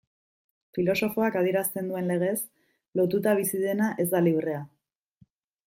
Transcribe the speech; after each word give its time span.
Filosofoak 0.77 1.37
adierazten 1.41 1.91
duen 1.91 2.09
legez, 2.13 2.33
lotuta 3.01 3.37
bizi 3.43 3.63
dena 3.67 3.91
ez 4.05 4.09
da 4.15 4.23
librea. 4.31 4.65